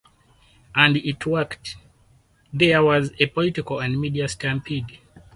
[0.73, 1.75] And it worked.
[2.51, 4.97] There was a political and media stampede.